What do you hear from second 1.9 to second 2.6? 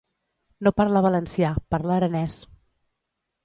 aranès.